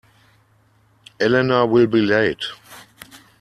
Elena 1.19 1.63
will 1.67 1.85
be 1.85 2.01
late. 2.01 2.43